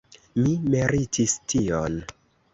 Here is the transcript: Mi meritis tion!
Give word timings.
Mi 0.45 0.53
meritis 0.75 1.37
tion! 1.55 2.01